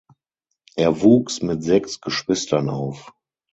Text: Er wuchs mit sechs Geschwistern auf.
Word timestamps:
Er 0.77 1.03
wuchs 1.03 1.43
mit 1.43 1.63
sechs 1.63 2.01
Geschwistern 2.01 2.69
auf. 2.71 3.13